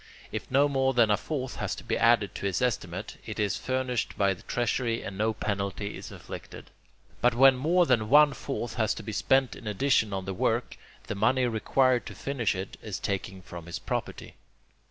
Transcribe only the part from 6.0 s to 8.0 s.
inflicted. But when more